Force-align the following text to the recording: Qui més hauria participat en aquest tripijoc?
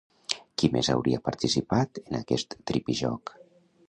Qui 0.61 0.69
més 0.75 0.87
hauria 0.93 1.19
participat 1.27 2.01
en 2.05 2.17
aquest 2.21 2.57
tripijoc? 2.73 3.35